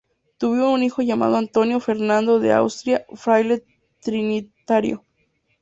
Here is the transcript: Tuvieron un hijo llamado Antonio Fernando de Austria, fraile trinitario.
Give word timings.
Tuvieron 0.39 0.71
un 0.73 0.81
hijo 0.81 1.03
llamado 1.03 1.37
Antonio 1.37 1.79
Fernando 1.79 2.39
de 2.39 2.51
Austria, 2.53 3.05
fraile 3.13 3.63
trinitario. 4.01 5.05